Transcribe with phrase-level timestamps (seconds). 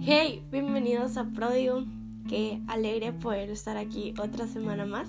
[0.00, 1.84] Hey, bienvenidos a Pródigo.
[2.28, 5.08] Qué alegre poder estar aquí otra semana más.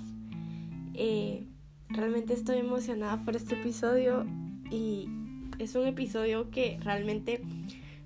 [0.96, 1.46] Eh,
[1.90, 4.26] realmente estoy emocionada por este episodio
[4.72, 5.08] y
[5.60, 7.42] es un episodio que realmente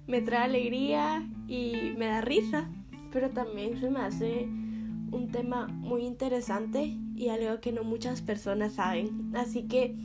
[0.08, 2.70] me trae alegría y me da risa,
[3.12, 4.50] pero también se me hace
[5.12, 9.32] un tema muy interesante y algo que no muchas personas saben.
[9.36, 9.96] Así que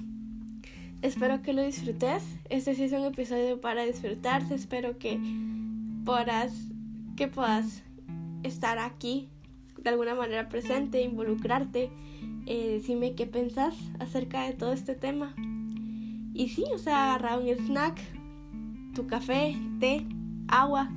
[1.02, 2.22] espero que lo disfrutes.
[2.48, 4.54] Este sí es un episodio para disfrutarse.
[4.54, 5.20] Espero que
[6.08, 6.54] podrás,
[7.18, 7.82] que puedas
[8.42, 9.28] estar aquí
[9.76, 11.90] de alguna manera presente, involucrarte,
[12.46, 15.34] eh, decirme qué pensás acerca de todo este tema.
[16.32, 18.00] Y sí, o sea, agarrar un snack,
[18.94, 20.06] tu café, té,
[20.48, 20.88] agua,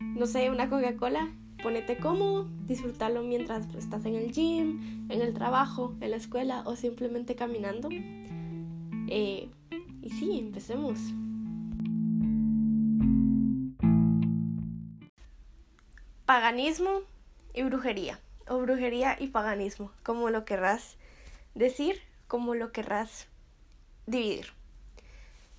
[0.00, 1.28] no sé, una Coca-Cola
[1.62, 6.76] ponete cómodo, disfrutarlo mientras estás en el gym, en el trabajo, en la escuela o
[6.76, 7.90] simplemente caminando.
[9.08, 9.50] Eh,
[10.00, 10.98] y sí, empecemos.
[16.30, 17.02] Paganismo
[17.54, 20.96] y brujería, o brujería y paganismo, como lo querrás
[21.56, 23.26] decir, como lo querrás
[24.06, 24.52] dividir.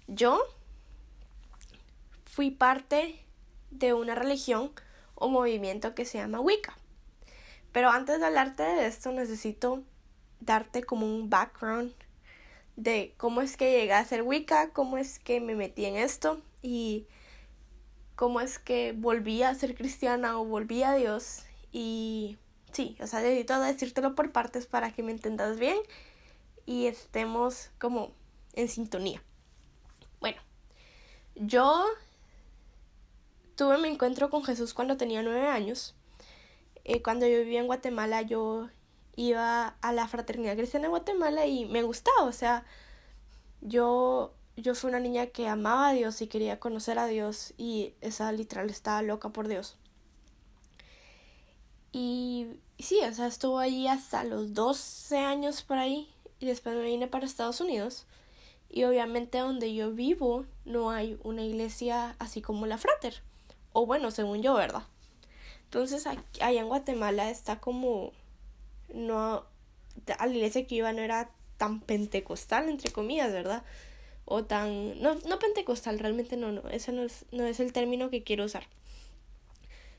[0.08, 0.41] Yo
[2.23, 3.19] fui parte
[3.69, 4.72] de una religión
[5.16, 6.78] o movimiento que se llama Wicca.
[7.73, 9.83] Pero antes de hablarte de esto necesito
[10.39, 11.94] darte como un background
[12.78, 16.41] de cómo es que llegué a ser Wicca, cómo es que me metí en esto
[16.61, 17.08] y
[18.22, 21.39] cómo es que volví a ser cristiana o volví a Dios.
[21.72, 22.38] Y
[22.72, 25.75] sí, o sea, necesito decírtelo por partes para que me entendas bien
[26.67, 28.11] y estemos como
[28.53, 29.23] en sintonía.
[30.19, 30.39] Bueno,
[31.33, 31.83] yo
[33.55, 35.95] tuve mi encuentro con Jesús cuando tenía nueve años.
[36.83, 38.69] Eh, cuando yo vivía en Guatemala, yo
[39.16, 42.66] iba a la fraternidad cristiana de Guatemala y me gustaba, o sea,
[43.61, 47.93] yo, yo fui una niña que amaba a Dios y quería conocer a Dios y
[48.01, 49.77] esa literal estaba loca por Dios.
[51.91, 52.47] Y,
[52.79, 57.07] sí, o sea, estuvo allí hasta los 12 años por ahí y después me vine
[57.07, 58.05] para Estados Unidos.
[58.69, 63.21] Y obviamente donde yo vivo no hay una iglesia así como la Frater.
[63.73, 64.83] O bueno, según yo, ¿verdad?
[65.66, 68.13] Entonces, allá en Guatemala está como.
[68.94, 69.45] No.
[70.17, 73.63] A la iglesia que iba no era tan pentecostal, entre comillas, ¿verdad?
[74.25, 75.01] O tan.
[75.01, 76.67] No, no pentecostal, realmente no, no.
[76.69, 78.63] Ese no es, no es el término que quiero usar.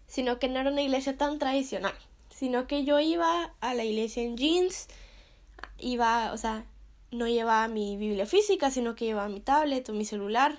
[0.07, 1.95] Sino que no era una iglesia tan tradicional.
[2.31, 4.89] Sino que yo iba a la iglesia en jeans.
[5.79, 6.65] Iba, o sea,
[7.11, 10.59] no llevaba mi Biblia física, sino que llevaba mi tablet o mi celular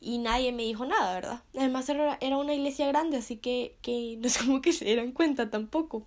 [0.00, 1.42] y nadie me dijo nada, ¿verdad?
[1.56, 5.50] Además era, una iglesia grande, así que, que no es como que se dieran cuenta
[5.50, 6.06] tampoco.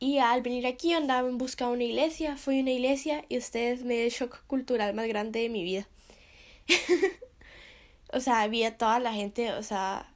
[0.00, 3.38] Y al venir aquí andaba en busca de una iglesia, fui a una iglesia y
[3.38, 5.88] ustedes me dio el shock cultural más grande de mi vida.
[8.12, 10.12] o sea, había toda la gente, o sea,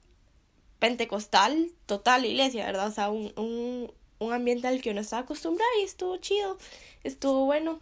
[0.78, 2.88] pentecostal, total iglesia, ¿verdad?
[2.88, 6.58] O sea, un, un, un ambiente al que uno estaba acostumbrado y estuvo chido,
[7.02, 7.80] estuvo bueno.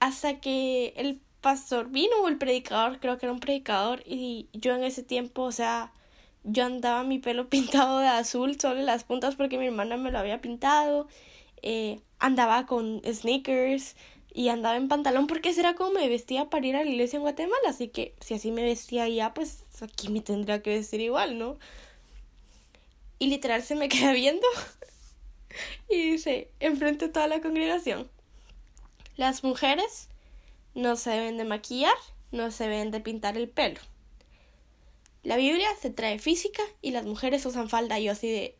[0.00, 4.74] Hasta que el pastor vino o el predicador, creo que era un predicador, y yo
[4.74, 5.92] en ese tiempo, o sea,
[6.44, 10.18] yo andaba mi pelo pintado de azul, solo las puntas porque mi hermana me lo
[10.18, 11.08] había pintado,
[11.62, 13.96] eh, andaba con sneakers
[14.32, 17.22] y andaba en pantalón porque era como me vestía para ir a la iglesia en
[17.22, 21.38] Guatemala, así que si así me vestía ya, pues aquí me tendría que vestir igual,
[21.38, 21.58] ¿no?
[23.18, 24.46] Y literal se me queda viendo
[25.88, 28.08] y dice, enfrente de toda la congregación,
[29.16, 30.08] las mujeres
[30.74, 31.96] no se deben de maquillar,
[32.30, 33.80] no se deben de pintar el pelo.
[35.22, 37.98] La Biblia se trae física y las mujeres usan falda.
[37.98, 38.56] Y yo así de,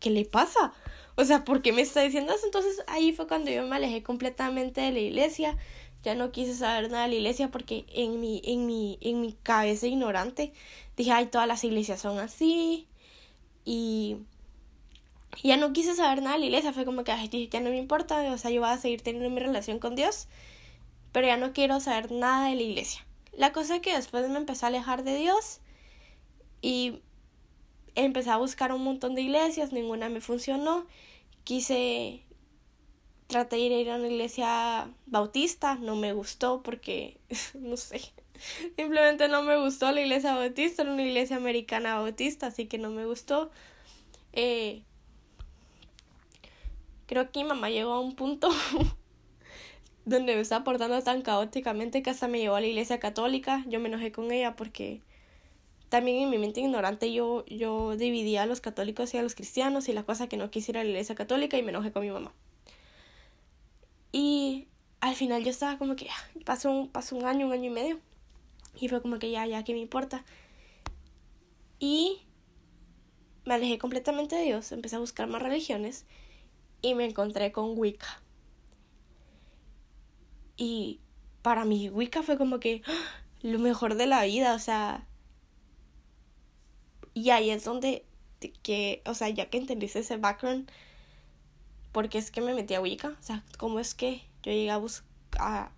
[0.00, 0.72] ¿qué le pasa?
[1.16, 2.46] O sea, ¿por qué me está diciendo eso?
[2.46, 5.56] Entonces ahí fue cuando yo me alejé completamente de la iglesia.
[6.02, 9.32] Ya no quise saber nada de la iglesia porque en mi, en mi, en mi
[9.32, 10.52] cabeza ignorante
[10.96, 12.86] dije, ay, todas las iglesias son así.
[13.64, 14.18] Y
[15.42, 16.72] ya no quise saber nada de la iglesia.
[16.72, 18.32] Fue como que, ay, ya no me importa.
[18.32, 20.28] O sea, yo voy a seguir teniendo mi relación con Dios
[21.16, 23.05] pero ya no quiero saber nada de la iglesia.
[23.36, 25.60] La cosa es que después me empecé a alejar de Dios
[26.62, 27.02] y
[27.94, 30.86] empecé a buscar un montón de iglesias, ninguna me funcionó.
[31.44, 32.22] Quise,
[33.26, 37.18] traté de ir a una iglesia bautista, no me gustó porque,
[37.54, 38.00] no sé,
[38.76, 42.90] simplemente no me gustó la iglesia bautista, era una iglesia americana bautista, así que no
[42.90, 43.50] me gustó.
[44.32, 44.82] Eh,
[47.06, 48.48] creo que mi mamá llegó a un punto
[50.06, 53.64] donde me estaba portando tan caóticamente que hasta me llevó a la iglesia católica.
[53.66, 55.02] Yo me enojé con ella porque
[55.88, 59.88] también en mi mente ignorante yo, yo dividía a los católicos y a los cristianos
[59.88, 62.32] y la cosa que no quisiera la iglesia católica y me enojé con mi mamá.
[64.12, 64.68] Y
[65.00, 66.08] al final yo estaba como que
[66.44, 67.98] pasó un, pasó un año, un año y medio.
[68.80, 70.24] Y fue como que ya, ya, ¿qué me importa?
[71.80, 72.22] Y
[73.44, 76.04] me alejé completamente de Dios, empecé a buscar más religiones
[76.80, 78.22] y me encontré con Wicca.
[80.56, 81.00] Y
[81.42, 82.82] para mí Wicca fue como que
[83.42, 85.06] lo mejor de la vida, o sea...
[87.14, 88.04] Y ahí es donde,
[88.62, 90.70] que, o sea, ya que entendiste ese background,
[91.92, 94.76] porque es que me metí a Wicca, o sea, cómo es que yo llegué a
[94.76, 95.70] buscar,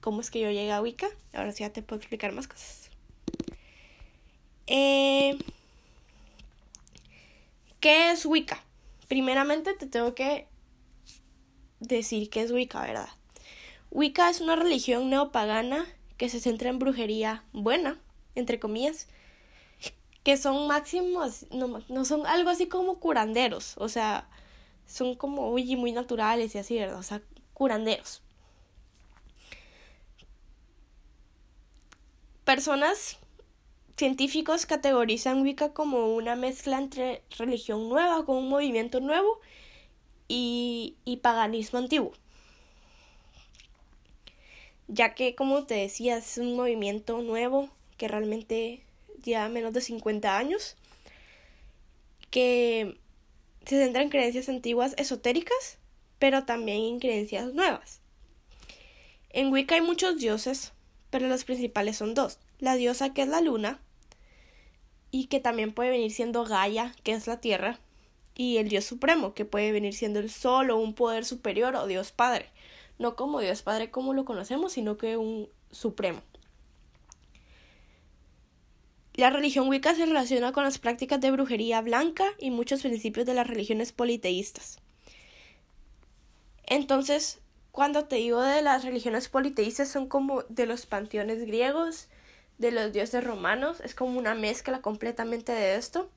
[0.00, 2.90] cómo es que yo llegué a Wicca, ahora sí ya te puedo explicar más cosas.
[4.66, 5.38] Eh,
[7.80, 8.64] ¿Qué es Wicca?
[9.06, 10.48] Primeramente te tengo que
[11.78, 13.10] decir qué es Wicca, ¿verdad?
[13.96, 15.86] Wicca es una religión neopagana
[16.18, 17.98] que se centra en brujería buena,
[18.34, 19.08] entre comillas,
[20.22, 24.28] que son máximos, no, no son algo así como curanderos, o sea,
[24.86, 26.98] son como uy, muy naturales y así, ¿verdad?
[26.98, 27.22] O sea,
[27.54, 28.20] curanderos.
[32.44, 33.16] Personas
[33.96, 39.40] científicos categorizan Wicca como una mezcla entre religión nueva, con un movimiento nuevo,
[40.28, 42.12] y, y paganismo antiguo.
[44.88, 48.82] Ya que, como te decía, es un movimiento nuevo que realmente
[49.24, 50.76] lleva menos de 50 años,
[52.30, 52.98] que
[53.64, 55.78] se centra en creencias antiguas esotéricas,
[56.18, 58.00] pero también en creencias nuevas.
[59.30, 60.72] En Wicca hay muchos dioses,
[61.10, 62.38] pero los principales son dos.
[62.58, 63.80] La diosa que es la luna,
[65.10, 67.80] y que también puede venir siendo Gaia, que es la tierra,
[68.34, 71.86] y el Dios Supremo, que puede venir siendo el Sol o un poder superior o
[71.86, 72.50] Dios Padre.
[72.98, 76.22] No como Dios Padre como lo conocemos, sino que un Supremo.
[79.14, 83.32] La religión Wicca se relaciona con las prácticas de brujería blanca y muchos principios de
[83.32, 84.78] las religiones politeístas.
[86.66, 87.40] Entonces,
[87.72, 92.08] cuando te digo de las religiones politeístas, son como de los panteones griegos,
[92.58, 96.10] de los dioses romanos, es como una mezcla completamente de esto.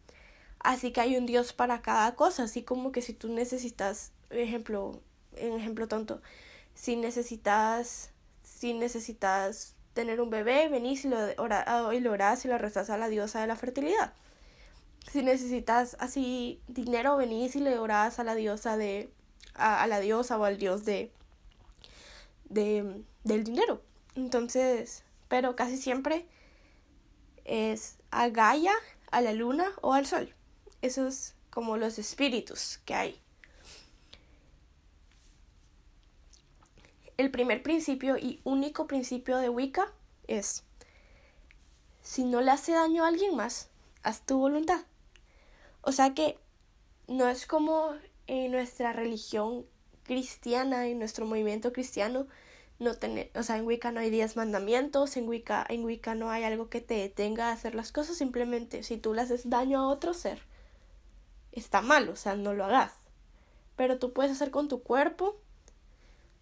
[0.60, 5.02] Así que hay un dios para cada cosa, así como que si tú necesitas, ejemplo,
[5.42, 6.22] un ejemplo tonto,
[6.80, 8.12] si necesitas,
[8.42, 12.90] si necesitas tener un bebé, venís y lo, ora, y lo orás y lo rezas
[12.90, 14.14] a la diosa de la fertilidad.
[15.12, 19.12] Si necesitas así dinero, venís y le orás a la diosa de,
[19.56, 21.12] a, a la diosa o al dios de,
[22.46, 23.82] de, del dinero.
[24.16, 26.28] Entonces, pero casi siempre
[27.44, 28.74] es a Gaia,
[29.12, 30.34] a la luna o al sol.
[30.82, 33.22] Esos como los espíritus que hay.
[37.20, 39.92] El primer principio y único principio de Wicca
[40.28, 40.64] es,
[42.02, 43.68] si no le hace daño a alguien más,
[44.04, 44.80] haz tu voluntad.
[45.82, 46.40] O sea que
[47.10, 47.92] no es como
[48.28, 49.66] en nuestra religión
[50.04, 52.26] cristiana, en nuestro movimiento cristiano,
[52.80, 56.32] no tener, o sea, en Wicca no hay diez mandamientos, en Wicca, en Wicca no
[56.32, 59.80] hay algo que te detenga a hacer las cosas, simplemente si tú le haces daño
[59.82, 60.42] a otro ser,
[61.52, 62.94] está mal, o sea, no lo hagas.
[63.76, 65.36] Pero tú puedes hacer con tu cuerpo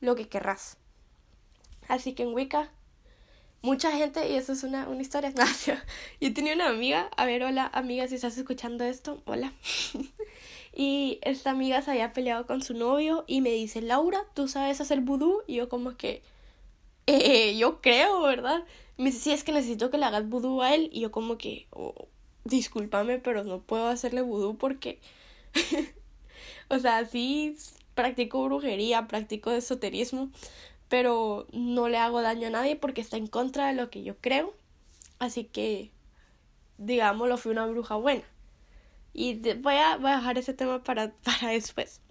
[0.01, 0.77] lo que querrás.
[1.87, 2.71] Así que en Wicca,
[3.61, 5.33] mucha gente, y eso es una, una historia,
[6.21, 9.53] yo tenía una amiga, a ver, hola amiga, si estás escuchando esto, hola.
[10.79, 14.79] Y esta amiga se había peleado con su novio y me dice, Laura, ¿tú sabes
[14.79, 15.41] hacer vudú?
[15.47, 16.21] Y yo como que,
[17.07, 18.63] eh, yo creo, ¿verdad?
[18.95, 20.91] Me dice, sí, es que necesito que le hagas vudú a él.
[20.93, 22.07] Y yo como que, oh,
[22.43, 24.99] discúlpame, pero no puedo hacerle vudú porque,
[26.69, 27.57] o sea, sí
[27.97, 30.29] practico brujería, practico esoterismo,
[30.87, 34.15] pero no le hago daño a nadie porque está en contra de lo que yo
[34.21, 34.53] creo.
[35.19, 35.91] Así que,
[36.77, 38.23] digámoslo, fui una bruja buena.
[39.13, 42.01] Y voy, a, voy a dejar ese tema para, para después.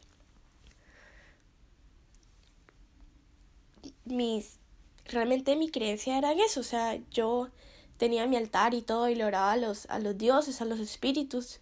[4.04, 4.58] Mis,
[5.04, 7.48] realmente mi creencia era en eso, o sea, yo
[7.96, 10.80] tenía mi altar y todo y le oraba a los, a los dioses, a los
[10.80, 11.60] espíritus.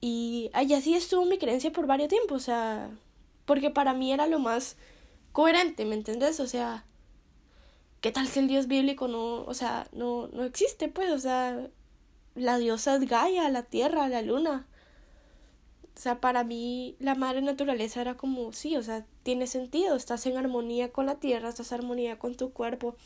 [0.00, 2.90] Y, y así estuvo mi creencia por varios tiempos, o sea,
[3.44, 4.76] porque para mí era lo más
[5.32, 6.40] coherente, ¿me entiendes?
[6.40, 6.84] O sea,
[8.00, 11.68] ¿qué tal si el dios bíblico no, o sea, no, no existe, pues, o sea,
[12.34, 14.66] la diosa es Gaia, la tierra, la luna.
[15.96, 20.24] O sea, para mí la madre naturaleza era como, sí, o sea, tiene sentido, estás
[20.26, 22.96] en armonía con la tierra, estás en armonía con tu cuerpo,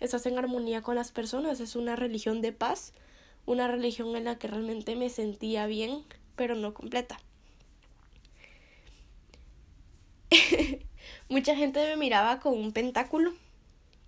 [0.00, 2.92] estás en armonía con las personas, es una religión de paz,
[3.46, 6.02] una religión en la que realmente me sentía bien,
[6.40, 7.20] pero no completa.
[11.28, 13.34] Mucha gente me miraba con un pentáculo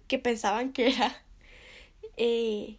[0.09, 1.15] que pensaban que era
[2.17, 2.79] eh,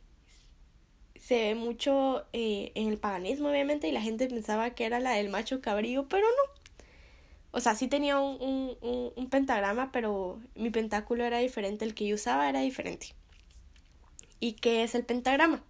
[1.20, 5.12] se ve mucho eh, en el paganismo, obviamente, y la gente pensaba que era la
[5.12, 6.80] del macho cabrío, pero no.
[7.52, 12.16] O sea, sí tenía un, un, pentagrama, pero mi pentáculo era diferente, el que yo
[12.16, 13.14] usaba era diferente.
[14.40, 15.64] ¿Y qué es el pentagrama?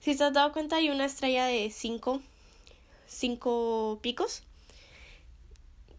[0.00, 2.20] Si te has dado cuenta, hay una estrella de cinco,
[3.06, 4.42] cinco picos,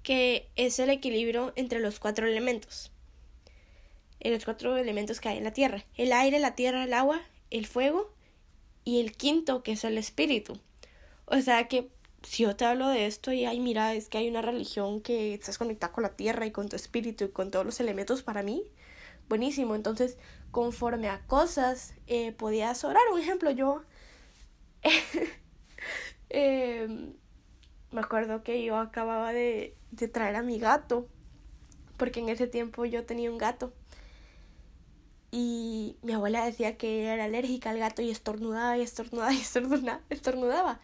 [0.03, 2.91] que es el equilibrio entre los cuatro elementos.
[4.19, 5.85] En los cuatro elementos que hay en la Tierra.
[5.95, 8.11] El aire, la tierra, el agua, el fuego
[8.83, 10.59] y el quinto, que es el espíritu.
[11.25, 11.89] O sea que
[12.23, 15.33] si yo te hablo de esto y ay, mira, es que hay una religión que
[15.33, 18.43] estás conectada con la tierra y con tu espíritu y con todos los elementos para
[18.43, 18.63] mí,
[19.29, 19.75] buenísimo.
[19.75, 20.17] Entonces,
[20.51, 23.03] conforme a cosas, eh, podías orar.
[23.13, 23.83] Un ejemplo, yo
[26.29, 27.13] em,
[27.91, 31.07] me acuerdo que yo acababa de, de traer a mi gato,
[31.97, 33.73] porque en ese tiempo yo tenía un gato.
[35.31, 40.01] Y mi abuela decía que era alérgica al gato y estornudaba y estornudaba y estornudaba.
[40.09, 40.79] estornudaba.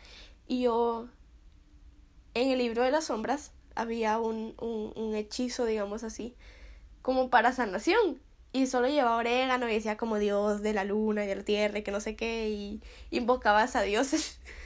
[0.48, 1.08] Y yo,
[2.34, 6.36] en el libro de las sombras, había un, un, un hechizo, digamos así,
[7.02, 8.20] como para sanación
[8.54, 11.80] y solo llevaba orégano y decía como Dios de la luna y de la tierra
[11.80, 14.40] y que no sé qué y invocabas a dioses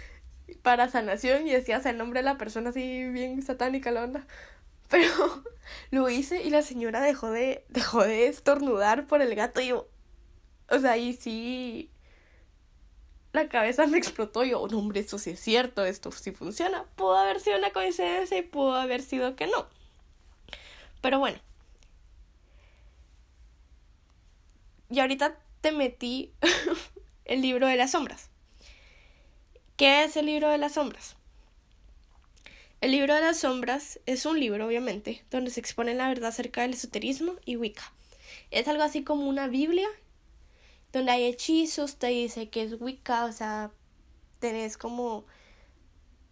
[0.61, 4.27] para sanación y decías el nombre de la persona así bien satánica la onda.
[4.89, 5.09] Pero
[5.91, 9.87] lo hice y la señora dejó de dejó de estornudar por el gato y yo
[10.69, 11.89] o sea, y sí
[13.33, 16.85] la cabeza me explotó y yo, hombre, esto sí es cierto, esto sí funciona.
[16.95, 19.67] Pudo haber sido una coincidencia y pudo haber sido que no.
[21.01, 21.37] Pero bueno,
[24.89, 26.33] y ahorita te metí
[27.25, 28.29] el libro de las sombras.
[29.77, 31.15] ¿Qué es el libro de las sombras?
[32.81, 36.63] El libro de las sombras es un libro, obviamente, donde se expone la verdad acerca
[36.63, 37.93] del esoterismo y Wicca.
[38.49, 39.87] Es algo así como una Biblia,
[40.91, 43.69] donde hay hechizos, te dice que es Wicca, o sea,
[44.39, 45.25] tenés como,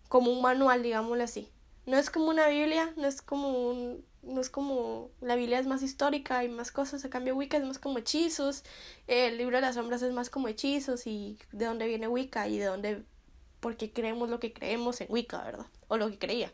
[0.09, 1.47] como un manual, digámoslo así.
[1.85, 5.67] No es como una Biblia, no es como un, no es como la Biblia es
[5.67, 8.63] más histórica y más cosas, a cambio Wicca es más como hechizos,
[9.05, 12.57] el libro de las sombras es más como hechizos y de dónde viene Wicca y
[12.57, 13.03] de dónde,
[13.65, 15.65] porque creemos lo que creemos en Wicca, ¿verdad?
[15.87, 16.53] O lo que creía.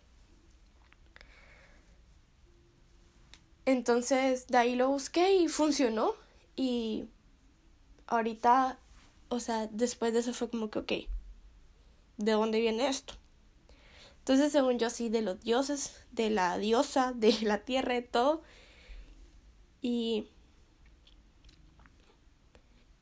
[3.65, 6.13] Entonces de ahí lo busqué y funcionó
[6.55, 7.09] y
[8.07, 8.79] ahorita,
[9.27, 10.91] o sea, después de eso fue como que, ok,
[12.15, 13.15] ¿de dónde viene esto?
[14.19, 18.41] Entonces, según yo, sí, de los dioses, de la diosa, de la tierra, de todo.
[19.81, 20.29] Y.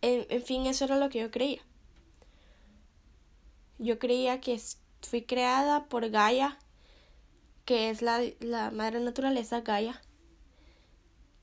[0.02, 1.62] En, en fin, eso era lo que yo creía.
[3.80, 4.62] Yo creía que
[5.02, 6.60] fui creada por Gaia,
[7.66, 10.02] que es la, la madre naturaleza Gaia,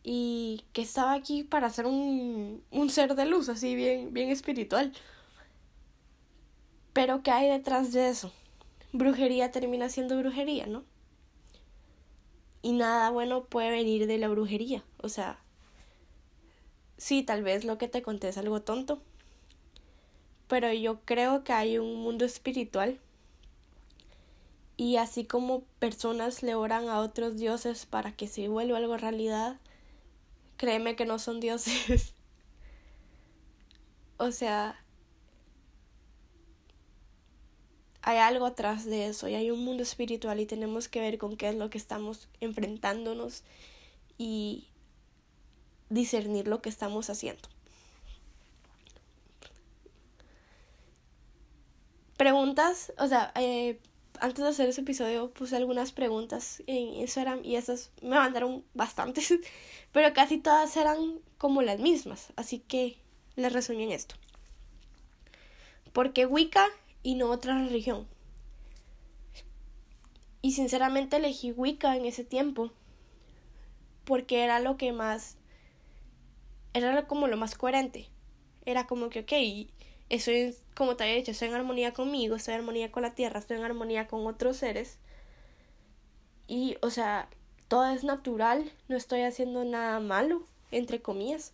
[0.02, 4.92] y que estaba aquí para ser un, un ser de luz, así bien, bien espiritual.
[6.92, 8.32] Pero ¿qué hay detrás de eso?
[8.92, 10.84] brujería termina siendo brujería, ¿no?
[12.62, 14.84] Y nada bueno puede venir de la brujería.
[14.98, 15.38] O sea,
[16.96, 19.02] sí, tal vez lo que te conté es algo tonto,
[20.48, 23.00] pero yo creo que hay un mundo espiritual
[24.76, 29.58] y así como personas le oran a otros dioses para que se vuelva algo realidad,
[30.56, 32.14] créeme que no son dioses.
[34.18, 34.82] o sea,
[38.02, 41.36] hay algo atrás de eso y hay un mundo espiritual y tenemos que ver con
[41.36, 43.42] qué es lo que estamos enfrentándonos
[44.18, 44.68] y
[45.88, 47.48] discernir lo que estamos haciendo.
[52.16, 53.78] Preguntas, o sea, eh,
[54.20, 59.34] antes de hacer ese episodio puse algunas preguntas en Instagram y esas me mandaron bastantes,
[59.92, 62.98] pero casi todas eran como las mismas, así que
[63.36, 64.14] les resumí en esto.
[65.92, 66.66] Porque Wicca
[67.02, 68.06] y no otra religión.
[70.42, 72.70] Y sinceramente elegí Wicca en ese tiempo
[74.04, 75.36] porque era lo que más
[76.72, 78.08] era como lo más coherente.
[78.64, 79.70] Era como que, ok,
[80.08, 83.40] estoy, como te había dicho, estoy en armonía conmigo, estoy en armonía con la tierra,
[83.40, 84.98] estoy en armonía con otros seres.
[86.48, 87.28] Y, o sea,
[87.68, 91.52] todo es natural, no estoy haciendo nada malo, entre comillas.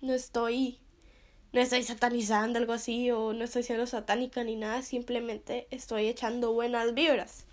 [0.00, 0.78] No estoy
[1.52, 6.52] no estoy satanizando algo así o no estoy siendo satánica ni nada, simplemente estoy echando
[6.52, 7.44] buenas vibras.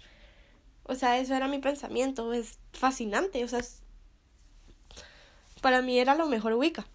[0.84, 3.62] O sea, eso era mi pensamiento, es fascinante, o sea,
[5.62, 6.88] para mí era lo mejor Wicca.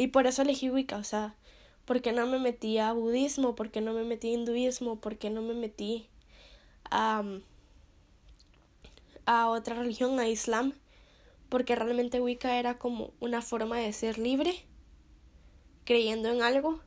[0.00, 1.36] Y por eso elegí Wicca, o sea,
[1.84, 5.54] porque no me metí a budismo, porque no me metí a hinduismo, porque no me
[5.54, 6.08] metí
[6.90, 7.22] a,
[9.26, 10.72] a otra religión, a islam
[11.50, 14.54] porque realmente Wicca era como una forma de ser libre,
[15.84, 16.80] creyendo en algo,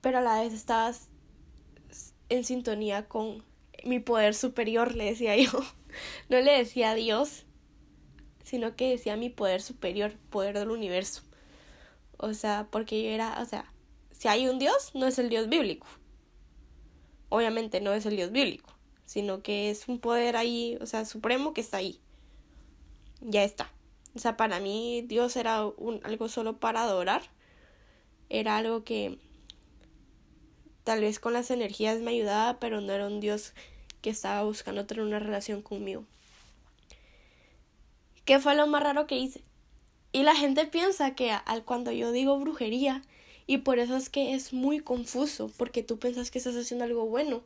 [0.00, 1.08] pero a la vez estabas
[2.28, 3.44] en sintonía con
[3.84, 5.50] mi poder superior, le decía yo.
[6.28, 7.46] No le decía Dios,
[8.50, 11.22] sino que decía mi poder superior, poder del universo.
[12.16, 13.72] O sea, porque yo era, o sea,
[14.10, 15.86] si hay un Dios, no es el Dios bíblico.
[17.28, 18.74] Obviamente no es el Dios bíblico,
[19.06, 22.00] sino que es un poder ahí, o sea, supremo que está ahí.
[23.20, 23.70] Ya está.
[24.16, 27.22] O sea, para mí Dios era un, algo solo para adorar.
[28.30, 29.20] Era algo que
[30.82, 33.52] tal vez con las energías me ayudaba, pero no era un Dios
[34.02, 36.04] que estaba buscando tener una relación conmigo.
[38.24, 39.42] ¿Qué fue lo más raro que hice?
[40.12, 43.02] Y la gente piensa que al cuando yo digo brujería,
[43.46, 47.06] y por eso es que es muy confuso, porque tú piensas que estás haciendo algo
[47.06, 47.42] bueno,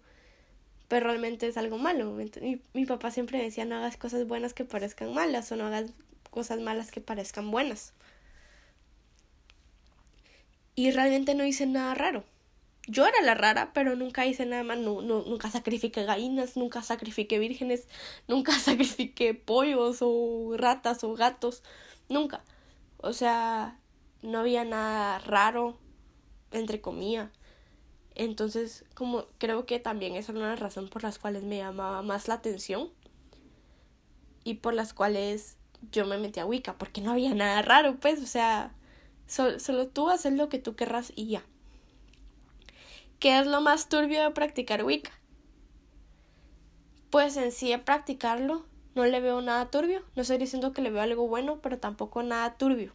[0.89, 2.13] pero realmente es algo malo.
[2.13, 5.91] Mi, mi papá siempre decía no hagas cosas buenas que parezcan malas o no hagas
[6.31, 7.93] cosas malas que parezcan buenas.
[10.75, 12.25] Y realmente no hice nada raro.
[12.87, 14.79] Yo era la rara, pero nunca hice nada más.
[14.79, 17.89] No, no, nunca sacrifiqué gallinas, nunca sacrifiqué vírgenes,
[18.29, 21.63] nunca sacrifiqué pollos o ratas o gatos.
[22.09, 22.45] Nunca.
[22.99, 23.79] O sea,
[24.23, 25.79] no había nada raro,
[26.53, 27.31] entre comillas.
[28.15, 32.29] Entonces, como creo que también esa era una razón por las cuales me llamaba más
[32.29, 32.91] la atención
[34.45, 35.57] y por las cuales
[35.91, 38.75] yo me metí a Wicca, porque no había nada raro, pues, o sea,
[39.27, 41.45] solo tú haces lo que tú querrás y ya.
[43.25, 45.11] ¿Qué es lo más turbio de practicar Wicca?
[47.09, 50.05] Pues en sí, practicarlo, no le veo nada turbio.
[50.15, 52.93] No estoy diciendo que le veo algo bueno, pero tampoco nada turbio.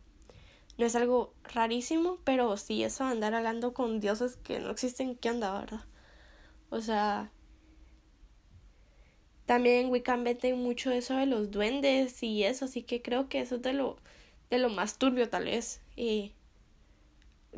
[0.78, 5.16] No es algo rarísimo, pero sí eso de andar hablando con dioses que no existen,
[5.16, 5.86] ¿qué onda, verdad?
[6.70, 7.32] O sea,
[9.48, 13.56] también Wicca mete mucho eso de los duendes y eso, así que creo que eso
[13.56, 13.98] es de lo,
[14.52, 15.82] de lo más turbio tal vez.
[15.96, 16.34] Y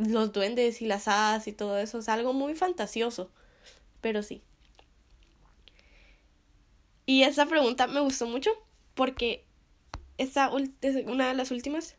[0.09, 3.29] los duendes y las hadas y todo eso, es algo muy fantasioso,
[4.01, 4.41] pero sí.
[7.05, 8.51] Y esa pregunta me gustó mucho
[8.95, 9.43] porque
[10.17, 11.95] esa es una de las últimas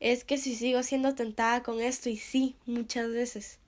[0.00, 3.58] es que si sigo siendo tentada con esto y sí, muchas veces.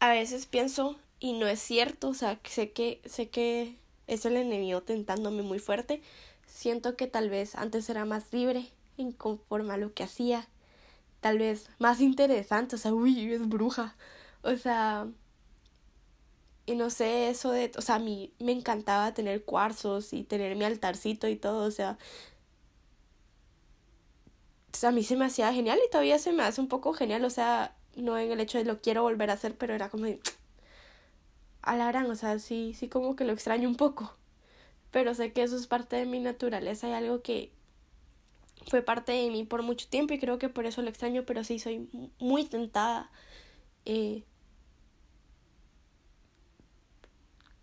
[0.00, 3.76] a veces pienso y no es cierto, o sea, sé que sé que
[4.06, 6.02] es el enemigo tentándome muy fuerte.
[6.46, 8.66] Siento que tal vez antes era más libre
[9.00, 10.48] en conforme a lo que hacía,
[11.20, 13.96] tal vez más interesante, o sea, uy, es bruja.
[14.42, 15.08] O sea,
[16.66, 20.56] y no sé, eso de, o sea, a mí me encantaba tener cuarzos y tener
[20.56, 21.98] mi altarcito y todo, o sea,
[24.82, 27.30] a mí se me hacía genial y todavía se me hace un poco genial, o
[27.30, 30.20] sea, no en el hecho de lo quiero volver a hacer, pero era como de,
[31.62, 34.14] a la gran, o sea, sí, sí como que lo extraño un poco.
[34.90, 37.52] Pero sé que eso es parte de mi naturaleza y algo que
[38.66, 41.44] fue parte de mí por mucho tiempo y creo que por eso lo extraño, pero
[41.44, 43.10] sí soy muy tentada.
[43.86, 44.24] Eh,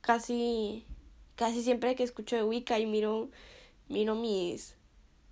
[0.02, 0.86] casi
[1.36, 3.30] casi siempre que escucho de Wicca y miro
[3.90, 4.76] miro mis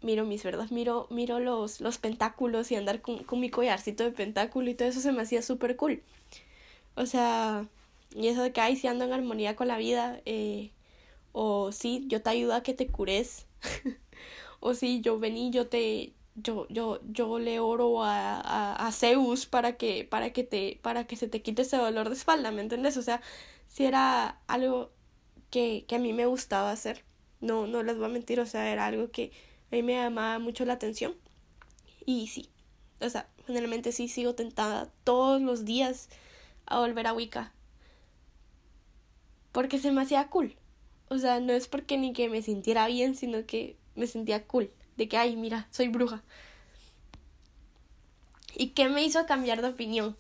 [0.04, 4.12] miro mis verdad, miro, miro los, los pentáculos y andar con, con mi collarcito de
[4.12, 6.04] pentáculo y todo eso se me hacía súper cool.
[6.95, 7.67] O sea,
[8.15, 10.71] y eso de que, ay, si ando en armonía con la vida, eh,
[11.34, 13.47] o sí, yo te ayudo a que te cures,
[14.65, 19.45] o sí, yo vení, yo te, yo, yo, yo le oro a, a, a, Zeus
[19.45, 22.62] para que, para que te, para que se te quite ese dolor de espalda, ¿me
[22.63, 22.97] entiendes?
[22.97, 23.21] O sea,
[23.67, 24.91] si era algo
[25.51, 27.06] que, que a mí me gustaba hacer,
[27.41, 29.32] no, no les voy a mentir, o sea, era algo que
[29.71, 31.15] a mí me llamaba mucho la atención.
[32.04, 32.49] Y sí,
[33.01, 36.10] o sea, generalmente sí sigo tentada todos los días
[36.65, 37.54] a volver a Wicca.
[39.51, 40.56] Porque se me hacía cool.
[41.10, 44.71] O sea, no es porque ni que me sintiera bien, sino que me sentía cool.
[44.97, 46.23] De que, ay, mira, soy bruja.
[48.55, 50.15] ¿Y qué me hizo cambiar de opinión?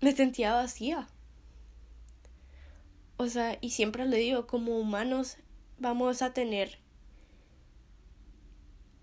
[0.00, 1.08] Me sentía vacía.
[3.16, 5.36] O sea, y siempre le digo, como humanos
[5.78, 6.78] vamos a tener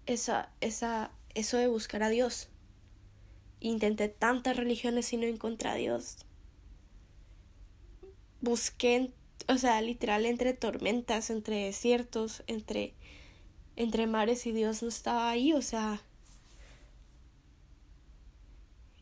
[0.05, 2.49] esa, esa, eso de buscar a Dios.
[3.59, 6.17] Intenté tantas religiones y no encontré a Dios.
[8.41, 9.11] Busqué,
[9.47, 12.93] o sea, literal entre tormentas, entre desiertos, entre,
[13.75, 16.01] entre mares y Dios no estaba ahí, o sea,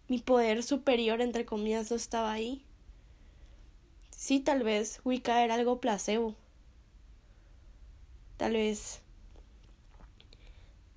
[0.07, 2.63] mi poder superior, entre comillas, no estaba ahí.
[4.11, 6.35] Sí, tal vez Wicca era algo placebo.
[8.37, 9.01] Tal vez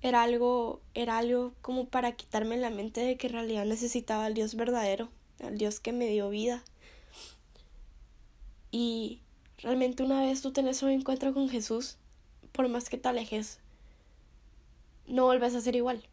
[0.01, 4.33] era algo, era algo como para quitarme la mente de que en realidad necesitaba al
[4.33, 5.09] Dios verdadero,
[5.41, 6.63] al Dios que me dio vida.
[8.71, 9.22] Y
[9.63, 11.97] realmente una vez tú tenés un encuentro con Jesús,
[12.51, 13.59] por más que te alejes,
[15.07, 16.03] no vuelves a ser igual.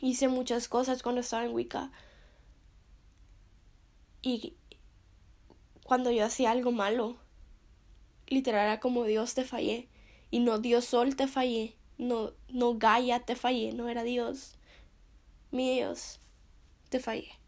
[0.00, 1.92] Hice muchas cosas cuando estaba en Wicca.
[4.22, 4.54] Y
[5.84, 7.16] cuando yo hacía algo malo,
[8.26, 9.88] literal era como Dios te fallé.
[10.30, 11.74] Y no Dios Sol te fallé.
[11.98, 13.72] No, no Gaia te fallé.
[13.72, 14.56] No era Dios.
[15.50, 16.20] Mi Dios,
[16.88, 17.39] te fallé.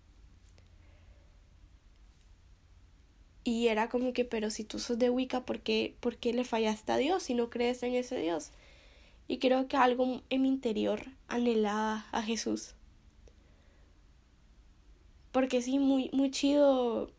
[3.44, 6.44] Y era como que, pero si tú sos de Wicca, ¿por qué, ¿por qué le
[6.44, 8.52] fallaste a Dios si no crees en ese Dios?
[9.26, 12.74] Y creo que algo en mi interior anhelaba a Jesús.
[15.32, 17.10] Porque sí, muy, muy chido.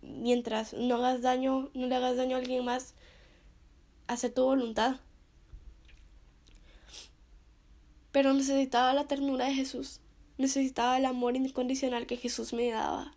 [0.00, 2.94] Mientras no hagas daño, no le hagas daño a alguien más,
[4.06, 5.00] hace tu voluntad.
[8.12, 10.00] Pero necesitaba la ternura de Jesús.
[10.38, 13.12] Necesitaba el amor incondicional que Jesús me daba.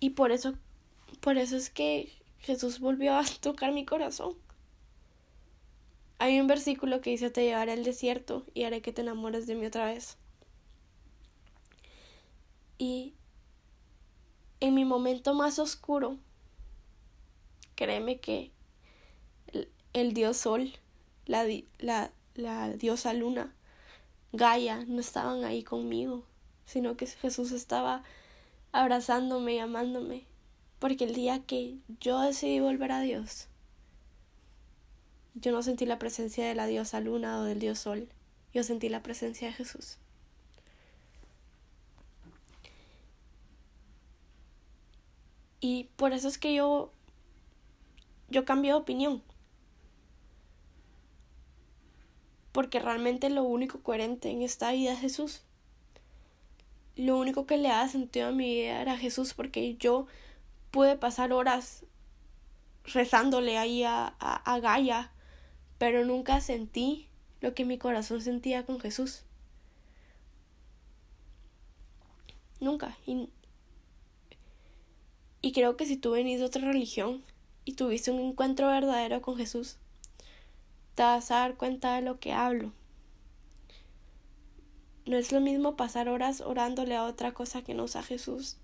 [0.00, 0.54] Y por eso,
[1.20, 4.34] por eso es que Jesús volvió a tocar mi corazón.
[6.18, 9.54] Hay un versículo que dice, te llevaré al desierto y haré que te enamores de
[9.54, 10.16] mí otra vez.
[12.76, 13.14] Y
[14.60, 16.16] en mi momento más oscuro,
[17.76, 18.50] créeme que
[19.92, 20.72] el, Dios Sol,
[21.26, 21.46] la,
[21.78, 23.54] la, la diosa Luna,
[24.32, 26.24] Gaia, no estaban ahí conmigo,
[26.66, 28.02] sino que Jesús estaba
[28.72, 30.24] abrazándome y amándome,
[30.78, 33.48] porque el día que yo decidí volver a Dios,
[35.34, 38.08] yo no sentí la presencia de la diosa luna o del dios sol,
[38.52, 39.98] yo sentí la presencia de Jesús.
[45.60, 46.92] Y por eso es que yo
[48.30, 49.22] yo cambié de opinión.
[52.52, 55.42] Porque realmente lo único coherente en esta vida es Jesús
[56.98, 60.06] lo único que le daba sentido a mi vida era Jesús, porque yo
[60.72, 61.84] pude pasar horas
[62.84, 65.12] rezándole ahí a, a, Gaia,
[65.78, 67.08] pero nunca sentí
[67.40, 69.22] lo que mi corazón sentía con Jesús.
[72.58, 72.98] Nunca.
[73.06, 73.28] Y,
[75.40, 77.22] y creo que si tú venís de otra religión
[77.64, 79.76] y tuviste un encuentro verdadero con Jesús,
[80.96, 82.72] te vas a dar cuenta de lo que hablo.
[85.08, 88.58] No es lo mismo pasar horas orándole a otra cosa que no a Jesús.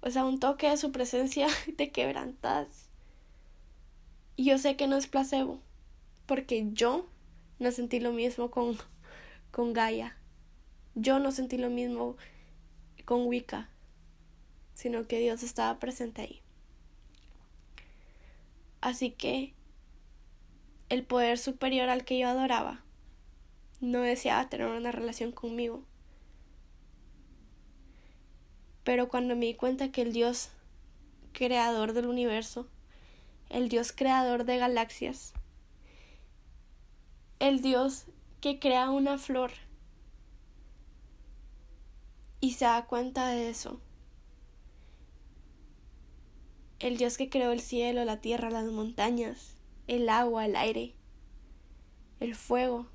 [0.00, 2.88] O sea, un toque de su presencia te quebrantas.
[4.34, 5.60] Y yo sé que no es placebo,
[6.24, 7.06] porque yo
[7.58, 8.78] no sentí lo mismo con,
[9.50, 10.16] con Gaia.
[10.94, 12.16] Yo no sentí lo mismo
[13.04, 13.68] con Wicca,
[14.72, 16.40] sino que Dios estaba presente ahí.
[18.80, 19.52] Así que
[20.88, 22.82] el poder superior al que yo adoraba
[23.82, 25.82] no deseaba tener una relación conmigo.
[28.84, 30.50] Pero cuando me di cuenta que el Dios
[31.32, 32.68] creador del universo,
[33.50, 35.34] el Dios creador de galaxias,
[37.40, 38.06] el Dios
[38.40, 39.50] que crea una flor
[42.40, 43.80] y se da cuenta de eso,
[46.78, 49.56] el Dios que creó el cielo, la tierra, las montañas,
[49.88, 50.94] el agua, el aire,
[52.20, 52.91] el fuego,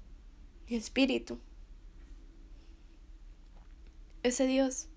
[0.76, 1.40] espíritu.
[4.24, 4.88] Ese Dios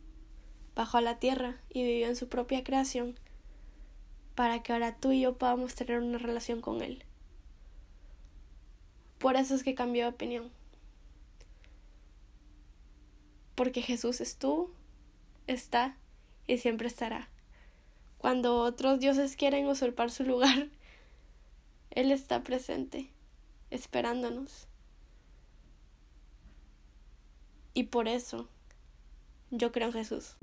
[0.75, 3.19] bajó a la tierra y vivió en su propia creación
[4.35, 7.05] para que ahora tú y yo podamos tener una relación con Él.
[9.19, 10.51] Por eso es que cambió de opinión.
[13.55, 14.71] Porque Jesús estuvo,
[15.47, 15.97] está
[16.47, 17.29] y siempre estará.
[18.17, 20.69] Cuando otros dioses quieren usurpar su lugar,
[21.91, 23.11] Él está presente,
[23.71, 24.70] esperándonos.
[27.75, 28.49] Y por eso
[29.51, 30.37] yo creo en Jesús.